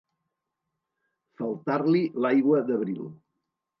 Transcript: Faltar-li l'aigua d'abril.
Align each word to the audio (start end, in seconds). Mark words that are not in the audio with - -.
Faltar-li 1.41 2.01
l'aigua 2.25 2.63
d'abril. 2.71 3.05